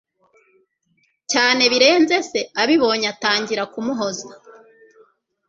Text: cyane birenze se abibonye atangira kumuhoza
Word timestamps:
cyane 1.31 1.63
birenze 1.71 2.17
se 2.29 2.39
abibonye 2.61 3.05
atangira 3.13 3.63
kumuhoza 3.73 4.27